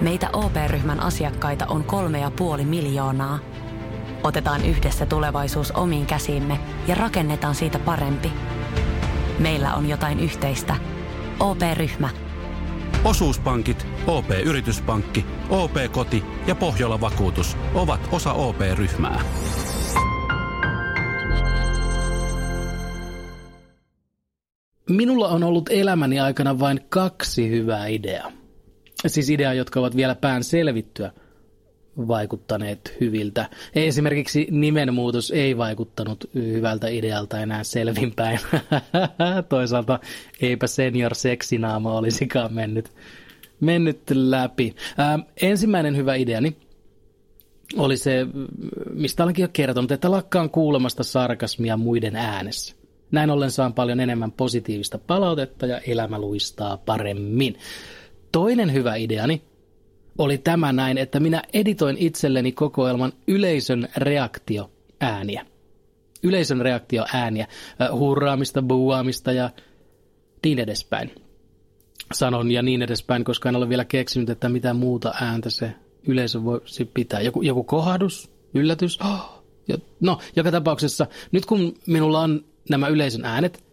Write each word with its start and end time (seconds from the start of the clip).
Meitä 0.00 0.30
OP-ryhmän 0.32 1.00
asiakkaita 1.00 1.66
on 1.66 1.84
kolme 1.84 2.20
ja 2.20 2.30
puoli 2.30 2.64
miljoonaa. 2.64 3.38
Otetaan 4.24 4.64
yhdessä 4.64 5.06
tulevaisuus 5.06 5.70
omiin 5.70 6.06
käsiimme 6.06 6.60
ja 6.86 6.94
rakennetaan 6.94 7.54
siitä 7.54 7.78
parempi. 7.78 8.32
Meillä 9.38 9.74
on 9.74 9.88
jotain 9.88 10.20
yhteistä. 10.20 10.76
OP-ryhmä. 11.40 12.08
Osuuspankit, 13.04 13.86
OP-yrityspankki, 14.06 15.26
OP-koti 15.50 16.24
ja 16.46 16.54
Pohjola 16.54 17.00
Vakuutus 17.00 17.56
ovat 17.74 18.00
osa 18.12 18.32
OP-ryhmää. 18.32 19.20
Minulla 24.90 25.28
on 25.28 25.42
ollut 25.42 25.68
elämäni 25.70 26.20
aikana 26.20 26.58
vain 26.58 26.80
kaksi 26.88 27.50
hyvää 27.50 27.86
ideaa. 27.86 28.37
Siis 29.06 29.30
ideaa, 29.30 29.54
jotka 29.54 29.80
ovat 29.80 29.96
vielä 29.96 30.14
pään 30.14 30.44
selvittyä 30.44 31.12
vaikuttaneet 32.08 32.96
hyviltä. 33.00 33.48
Esimerkiksi 33.74 34.46
nimenmuutos 34.50 35.30
ei 35.30 35.56
vaikuttanut 35.56 36.30
hyvältä 36.34 36.88
idealta 36.88 37.40
enää 37.40 37.64
selvinpäin. 37.64 38.38
Toisaalta 39.48 40.00
eipä 40.40 40.66
senior 40.66 41.14
seksinaama 41.14 41.92
olisikaan 41.92 42.54
mennyt, 42.54 42.92
mennyt 43.60 44.00
läpi. 44.10 44.74
Ää, 44.98 45.18
ensimmäinen 45.42 45.96
hyvä 45.96 46.14
ideani 46.14 46.56
oli 47.76 47.96
se, 47.96 48.26
mistä 48.92 49.22
olenkin 49.22 49.42
jo 49.42 49.48
kertonut, 49.52 49.92
että 49.92 50.10
lakkaan 50.10 50.50
kuulemasta 50.50 51.02
sarkasmia 51.02 51.76
muiden 51.76 52.16
äänessä. 52.16 52.76
Näin 53.10 53.30
ollen 53.30 53.50
saan 53.50 53.74
paljon 53.74 54.00
enemmän 54.00 54.32
positiivista 54.32 54.98
palautetta 54.98 55.66
ja 55.66 55.78
elämä 55.78 56.18
luistaa 56.18 56.76
paremmin. 56.76 57.56
Toinen 58.38 58.72
hyvä 58.72 58.96
ideani 58.96 59.42
oli 60.18 60.38
tämä 60.38 60.72
näin, 60.72 60.98
että 60.98 61.20
minä 61.20 61.42
editoin 61.52 61.96
itselleni 61.98 62.52
kokoelman 62.52 63.12
yleisön 63.28 63.88
reaktio 63.96 64.70
ääniä. 65.00 65.46
Yleisön 66.22 66.60
reaktio 66.60 67.04
ääniä, 67.14 67.46
hurraamista, 67.92 68.62
buuaamista 68.62 69.32
ja 69.32 69.50
niin 70.44 70.58
edespäin. 70.58 71.10
Sanon 72.12 72.50
ja 72.50 72.62
niin 72.62 72.82
edespäin, 72.82 73.24
koska 73.24 73.48
en 73.48 73.56
ole 73.56 73.68
vielä 73.68 73.84
keksinyt, 73.84 74.30
että 74.30 74.48
mitä 74.48 74.74
muuta 74.74 75.14
ääntä 75.20 75.50
se 75.50 75.72
yleisö 76.06 76.44
voisi 76.44 76.84
pitää. 76.84 77.20
Joku, 77.20 77.42
joku 77.42 77.64
kohdus, 77.64 78.30
yllätys. 78.54 79.00
Oh, 79.00 79.44
no, 80.00 80.18
joka 80.36 80.50
tapauksessa, 80.50 81.06
nyt 81.32 81.46
kun 81.46 81.74
minulla 81.86 82.20
on 82.20 82.44
nämä 82.70 82.88
yleisön 82.88 83.24
äänet, 83.24 83.64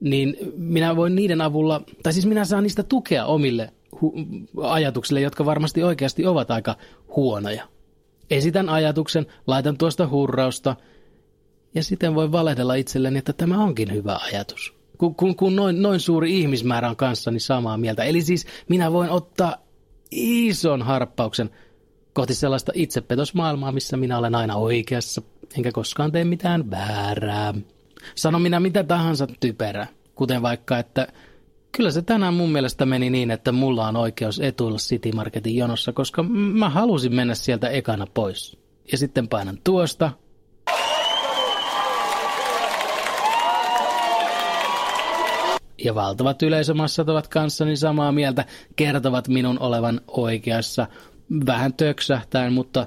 niin 0.00 0.36
minä 0.56 0.96
voin 0.96 1.14
niiden 1.14 1.40
avulla, 1.40 1.82
tai 2.02 2.12
siis 2.12 2.26
minä 2.26 2.44
saan 2.44 2.62
niistä 2.62 2.82
tukea 2.82 3.24
omille 3.26 3.72
hu- 3.96 4.14
ajatuksille, 4.62 5.20
jotka 5.20 5.44
varmasti 5.44 5.82
oikeasti 5.82 6.26
ovat 6.26 6.50
aika 6.50 6.76
huonoja. 7.16 7.68
Esitän 8.30 8.68
ajatuksen, 8.68 9.26
laitan 9.46 9.78
tuosta 9.78 10.08
hurrausta, 10.08 10.76
ja 11.74 11.82
sitten 11.82 12.14
voi 12.14 12.32
valehdella 12.32 12.74
itselleni, 12.74 13.18
että 13.18 13.32
tämä 13.32 13.64
onkin 13.64 13.92
hyvä 13.92 14.18
ajatus. 14.32 14.74
Kun, 14.98 15.14
kun, 15.14 15.36
kun 15.36 15.56
noin, 15.56 15.82
noin 15.82 16.00
suuri 16.00 16.40
ihmismäärä 16.40 16.90
on 16.90 16.96
kanssani 16.96 17.40
samaa 17.40 17.76
mieltä. 17.76 18.04
Eli 18.04 18.22
siis 18.22 18.46
minä 18.68 18.92
voin 18.92 19.10
ottaa 19.10 19.56
ison 20.10 20.82
harppauksen 20.82 21.50
kohti 22.12 22.34
sellaista 22.34 22.72
itsepetosmaailmaa, 22.74 23.72
missä 23.72 23.96
minä 23.96 24.18
olen 24.18 24.34
aina 24.34 24.56
oikeassa, 24.56 25.22
enkä 25.56 25.72
koskaan 25.72 26.12
tee 26.12 26.24
mitään 26.24 26.70
väärää. 26.70 27.54
Sano 28.14 28.38
minä 28.38 28.60
mitä 28.60 28.84
tahansa 28.84 29.26
typerä, 29.40 29.86
kuten 30.14 30.42
vaikka, 30.42 30.78
että 30.78 31.08
kyllä 31.76 31.90
se 31.90 32.02
tänään 32.02 32.34
mun 32.34 32.52
mielestä 32.52 32.86
meni 32.86 33.10
niin, 33.10 33.30
että 33.30 33.52
mulla 33.52 33.88
on 33.88 33.96
oikeus 33.96 34.40
etuilla 34.40 34.78
City 34.78 35.12
Marketin 35.12 35.56
jonossa, 35.56 35.92
koska 35.92 36.22
mä 36.22 36.70
halusin 36.70 37.14
mennä 37.14 37.34
sieltä 37.34 37.68
ekana 37.68 38.06
pois. 38.14 38.58
Ja 38.92 38.98
sitten 38.98 39.28
painan 39.28 39.58
tuosta. 39.64 40.10
Ja 45.84 45.94
valtavat 45.94 46.42
yleisömassat 46.42 47.08
ovat 47.08 47.28
kanssani 47.28 47.76
samaa 47.76 48.12
mieltä, 48.12 48.44
kertovat 48.76 49.28
minun 49.28 49.58
olevan 49.58 50.00
oikeassa. 50.06 50.86
Vähän 51.46 51.74
töksähtäen, 51.74 52.52
mutta 52.52 52.86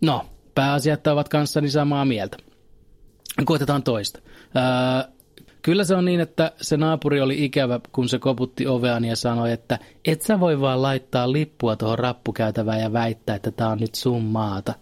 no, 0.00 0.26
pääasiat 0.54 1.06
ovat 1.06 1.28
kanssani 1.28 1.70
samaa 1.70 2.04
mieltä. 2.04 2.36
Koitetaan 3.44 3.82
toista. 3.82 4.20
Öö, 4.56 5.12
kyllä 5.62 5.84
se 5.84 5.94
on 5.94 6.04
niin, 6.04 6.20
että 6.20 6.52
se 6.60 6.76
naapuri 6.76 7.20
oli 7.20 7.44
ikävä, 7.44 7.80
kun 7.92 8.08
se 8.08 8.18
koputti 8.18 8.66
oveani 8.66 9.08
ja 9.08 9.16
sanoi, 9.16 9.52
että 9.52 9.78
et 10.04 10.22
sä 10.22 10.40
voi 10.40 10.60
vaan 10.60 10.82
laittaa 10.82 11.32
lippua 11.32 11.76
tuohon 11.76 11.98
rappukäytävään 11.98 12.80
ja 12.80 12.92
väittää, 12.92 13.36
että 13.36 13.50
tämä 13.50 13.70
on 13.70 13.78
nyt 13.78 13.94
sun 13.94 14.22
maata. 14.22 14.74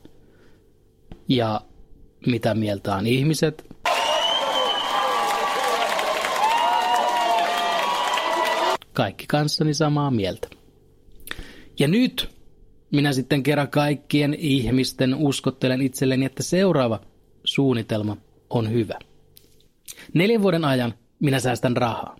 Ja 1.28 1.60
mitä 2.26 2.54
mieltä 2.54 2.96
on 2.96 3.06
ihmiset? 3.06 3.66
Kaikki 8.92 9.26
kanssani 9.28 9.74
samaa 9.74 10.10
mieltä. 10.10 10.48
Ja 11.78 11.88
nyt 11.88 12.30
minä 12.90 13.12
sitten 13.12 13.42
kerran 13.42 13.68
kaikkien 13.68 14.34
ihmisten 14.38 15.14
uskottelen 15.14 15.82
itselleni, 15.82 16.26
että 16.26 16.42
seuraava 16.42 17.00
suunnitelma 17.44 18.16
on 18.50 18.70
hyvä. 18.72 18.98
Neljän 20.14 20.42
vuoden 20.42 20.64
ajan 20.64 20.94
minä 21.20 21.40
säästän 21.40 21.76
rahaa. 21.76 22.16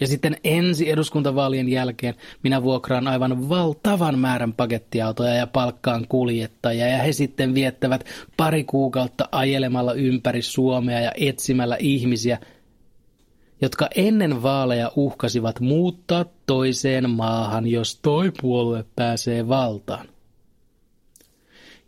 Ja 0.00 0.06
sitten 0.06 0.36
ensi 0.44 0.90
eduskuntavaalien 0.90 1.68
jälkeen 1.68 2.14
minä 2.42 2.62
vuokraan 2.62 3.08
aivan 3.08 3.48
valtavan 3.48 4.18
määrän 4.18 4.52
pakettiautoja 4.52 5.34
ja 5.34 5.46
palkkaan 5.46 6.06
kuljettajia 6.08 6.88
ja 6.88 6.98
he 6.98 7.12
sitten 7.12 7.54
viettävät 7.54 8.04
pari 8.36 8.64
kuukautta 8.64 9.28
ajelemalla 9.32 9.94
ympäri 9.94 10.42
Suomea 10.42 11.00
ja 11.00 11.12
etsimällä 11.20 11.76
ihmisiä, 11.80 12.38
jotka 13.60 13.88
ennen 13.94 14.42
vaaleja 14.42 14.92
uhkasivat 14.96 15.60
muuttaa 15.60 16.24
toiseen 16.46 17.10
maahan, 17.10 17.66
jos 17.66 17.98
toi 18.02 18.32
puolue 18.40 18.84
pääsee 18.96 19.48
valtaan. 19.48 20.08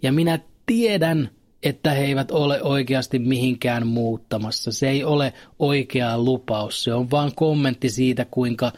Ja 0.03 0.13
minä 0.13 0.39
tiedän, 0.67 1.31
että 1.65 1.91
he 1.91 2.05
eivät 2.05 2.31
ole 2.31 2.63
oikeasti 2.63 3.19
mihinkään 3.19 3.87
muuttamassa. 3.87 4.73
Se 4.73 4.89
ei 4.89 5.05
ole 5.05 5.33
oikea 5.59 6.19
lupaus, 6.19 6.85
se 6.85 6.95
on 6.95 7.11
vain 7.11 7.35
kommentti 7.35 7.91
siitä, 7.91 8.27
kuinka, 8.31 8.73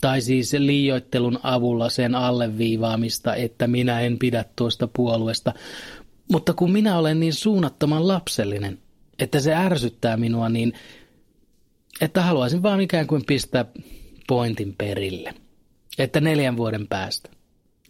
tai 0.00 0.20
siis 0.20 0.52
liioittelun 0.52 1.38
avulla 1.42 1.88
sen 1.88 2.14
alleviivaamista, 2.14 3.34
että 3.34 3.66
minä 3.66 4.00
en 4.00 4.18
pidä 4.18 4.44
tuosta 4.56 4.88
puolueesta. 4.96 5.52
Mutta 6.32 6.52
kun 6.52 6.72
minä 6.72 6.98
olen 6.98 7.20
niin 7.20 7.34
suunnattoman 7.34 8.08
lapsellinen, 8.08 8.78
että 9.18 9.40
se 9.40 9.54
ärsyttää 9.54 10.16
minua, 10.16 10.48
niin 10.48 10.72
että 12.00 12.22
haluaisin 12.22 12.62
vaan 12.62 12.80
ikään 12.80 13.06
kuin 13.06 13.22
pistää 13.26 13.64
pointin 14.28 14.74
perille. 14.78 15.34
Että 15.98 16.20
neljän 16.20 16.56
vuoden 16.56 16.86
päästä. 16.86 17.30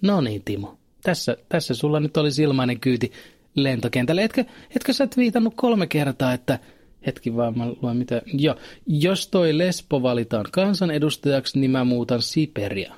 No 0.03 0.21
niin, 0.21 0.43
Timo. 0.45 0.79
Tässä, 1.03 1.37
tässä 1.49 1.75
sulla 1.75 2.01
nyt 2.01 2.17
olisi 2.17 2.43
ilmainen 2.43 2.81
kyyti 2.81 3.13
lentokentälle. 3.57 4.25
Etkö, 4.25 4.45
etkö 4.77 4.93
sä 4.93 5.09
viitannut 5.17 5.55
kolme 5.57 5.87
kertaa, 5.87 6.33
että 6.33 6.59
hetki 7.07 7.37
vaan, 7.37 7.59
mä 7.59 7.67
luen 7.83 7.97
mitä. 7.97 8.23
Joo, 8.33 8.57
jos 8.87 9.29
toi 9.29 9.59
Lespo 9.59 10.03
valitaan 10.03 10.45
kansanedustajaksi, 10.53 11.59
niin 11.59 11.71
mä 11.71 11.85
muutan 11.85 12.23
Siperia. 12.23 12.95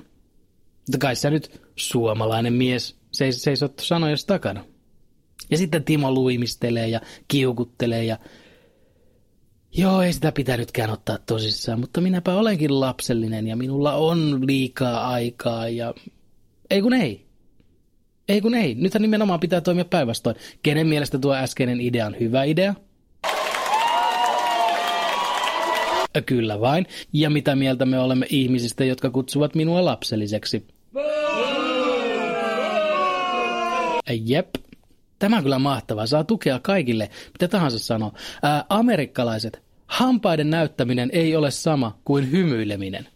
Kai 0.99 1.15
sä 1.15 1.29
nyt 1.29 1.61
suomalainen 1.75 2.53
mies 2.53 2.95
seis, 3.11 3.43
seisot 3.43 3.79
sanoja 3.79 4.15
takana. 4.27 4.65
Ja 5.49 5.57
sitten 5.57 5.83
Timo 5.83 6.11
luimistelee 6.11 6.87
ja 6.87 7.01
kiukuttelee 7.27 8.03
ja 8.03 8.17
Joo, 9.77 10.01
ei 10.01 10.13
sitä 10.13 10.31
pitänytkään 10.31 10.89
ottaa 10.89 11.17
tosissaan, 11.25 11.79
mutta 11.79 12.01
minäpä 12.01 12.33
olenkin 12.33 12.79
lapsellinen 12.79 13.47
ja 13.47 13.55
minulla 13.55 13.93
on 13.93 14.47
liikaa 14.47 15.07
aikaa 15.07 15.69
ja... 15.69 15.93
Ei 16.69 16.81
kun 16.81 16.93
ei. 16.93 17.28
Ei 18.29 18.41
kun 18.41 18.55
ei. 18.55 18.75
Nythän 18.75 19.01
nimenomaan 19.01 19.39
pitää 19.39 19.61
toimia 19.61 19.85
päinvastoin. 19.85 20.35
Kenen 20.63 20.87
mielestä 20.87 21.19
tuo 21.19 21.33
äskeinen 21.35 21.81
idea 21.81 22.05
on 22.05 22.15
hyvä 22.19 22.43
idea? 22.43 22.73
Kyllä 26.25 26.59
vain. 26.59 26.85
Ja 27.13 27.29
mitä 27.29 27.55
mieltä 27.55 27.85
me 27.85 27.99
olemme 27.99 28.25
ihmisistä, 28.29 28.85
jotka 28.85 29.09
kutsuvat 29.09 29.55
minua 29.55 29.85
lapselliseksi? 29.85 30.67
Jep. 34.25 34.49
Tämä 35.19 35.37
on 35.37 35.43
kyllä 35.43 35.59
mahtavaa. 35.59 36.05
Saa 36.05 36.23
tukea 36.23 36.59
kaikille, 36.59 37.09
mitä 37.31 37.47
tahansa 37.47 37.79
sanoo. 37.79 38.13
Ää, 38.43 38.65
amerikkalaiset. 38.69 39.61
Hampaiden 39.87 40.49
näyttäminen 40.49 41.09
ei 41.13 41.35
ole 41.35 41.51
sama 41.51 41.97
kuin 42.05 42.31
hymyileminen. 42.31 43.07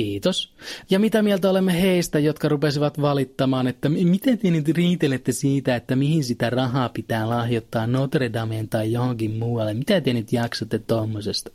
Kiitos. 0.00 0.54
Ja 0.90 0.98
mitä 0.98 1.22
mieltä 1.22 1.50
olemme 1.50 1.82
heistä, 1.82 2.18
jotka 2.18 2.48
rupesivat 2.48 3.00
valittamaan, 3.00 3.66
että 3.66 3.88
miten 3.88 4.38
te 4.38 4.50
nyt 4.50 4.68
riitelette 4.68 5.32
siitä, 5.32 5.76
että 5.76 5.96
mihin 5.96 6.24
sitä 6.24 6.50
rahaa 6.50 6.88
pitää 6.88 7.28
lahjoittaa 7.28 7.86
Notre 7.86 8.32
Dameen 8.32 8.68
tai 8.68 8.92
johonkin 8.92 9.30
muualle? 9.30 9.74
Mitä 9.74 10.00
te 10.00 10.12
nyt 10.12 10.32
jaksatte 10.32 10.78
tuommoisesta? 10.78 11.50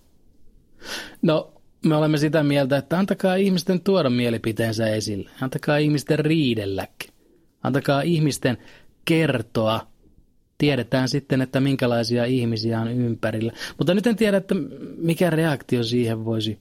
No, 1.22 1.54
me 1.86 1.96
olemme 1.96 2.18
sitä 2.18 2.44
mieltä, 2.44 2.78
että 2.78 3.00
antakaa 3.00 3.36
ihmisten 3.36 3.82
tuoda 3.82 4.10
mielipiteensä 4.10 4.88
esille. 4.88 5.30
Antakaa 5.42 5.78
ihmisten 5.78 6.20
riidelläkin. 6.20 7.10
Antakaa 7.64 8.02
ihmisten 8.02 8.58
kertoa. 9.06 9.88
Tiedetään 10.58 11.10
sitten, 11.10 11.42
että 11.42 11.60
minkälaisia 11.60 12.26
ihmisiä 12.26 12.80
on 12.82 12.92
ympärillä. 12.92 13.52
Mutta 13.78 13.94
nyt 13.94 14.08
en 14.08 14.16
tiedä, 14.16 14.38
että 14.38 14.56
mikä 14.98 15.30
reaktio 15.30 15.84
siihen 15.84 16.26
voisi 16.26 16.60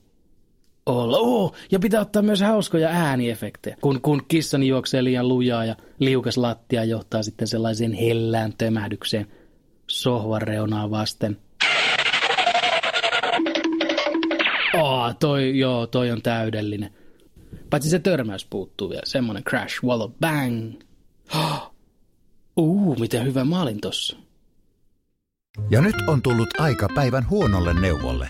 olla. 0.85 1.17
Oh, 1.45 1.53
ja 1.71 1.79
pitää 1.79 2.01
ottaa 2.01 2.21
myös 2.21 2.41
hauskoja 2.41 2.89
ääniefektejä. 2.89 3.77
Kun, 3.81 4.01
kun 4.01 4.21
kissani 4.27 4.67
juoksee 4.67 5.03
liian 5.03 5.27
lujaa 5.27 5.65
ja 5.65 5.75
liukas 5.99 6.37
lattia 6.37 6.83
johtaa 6.83 7.23
sitten 7.23 7.47
sellaiseen 7.47 7.93
hellään 7.93 8.53
tömähdykseen 8.57 9.27
sohvan 9.87 10.41
reunaa 10.41 10.91
vasten. 10.91 11.37
Oh, 14.73 15.15
toi, 15.19 15.59
joo, 15.59 15.87
toi 15.87 16.11
on 16.11 16.21
täydellinen. 16.21 16.93
Paitsi 17.69 17.89
se 17.89 17.99
törmäys 17.99 18.45
puuttuu 18.45 18.89
vielä. 18.89 19.01
Semmonen 19.05 19.43
crash, 19.43 19.83
wallow, 19.83 20.11
bang. 20.21 20.73
Uh, 22.57 22.99
miten 22.99 23.25
hyvä 23.25 23.43
maalin 23.43 23.81
tossa. 23.81 24.17
Ja 25.69 25.81
nyt 25.81 25.95
on 26.07 26.21
tullut 26.21 26.59
aika 26.59 26.87
päivän 26.95 27.29
huonolle 27.29 27.73
neuvolle. 27.81 28.29